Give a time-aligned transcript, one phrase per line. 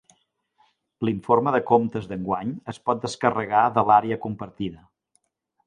[1.09, 4.85] L'informe de comptes d'enguany es pot descarregar de l'àrea compartida.